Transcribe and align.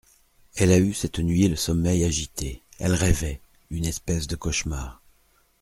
Elle 0.55 0.71
a 0.71 0.79
eu 0.79 0.95
cette 0.95 1.19
nuit 1.19 1.47
le 1.47 1.55
sommeil 1.55 2.03
agité, 2.05 2.63
elle 2.79 2.95
rêvait… 2.95 3.39
une 3.69 3.85
espèce 3.85 4.25
de 4.25 4.35
cauchemar… 4.35 4.99